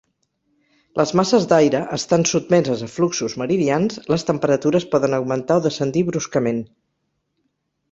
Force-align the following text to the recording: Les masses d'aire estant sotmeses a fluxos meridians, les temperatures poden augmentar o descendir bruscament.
Les 1.01 1.11
masses 1.19 1.43
d'aire 1.51 1.81
estant 1.97 2.25
sotmeses 2.29 2.81
a 2.87 2.89
fluxos 2.95 3.37
meridians, 3.43 4.01
les 4.15 4.27
temperatures 4.31 4.89
poden 4.97 5.17
augmentar 5.21 5.61
o 5.63 5.67
descendir 5.69 6.07
bruscament. 6.11 6.67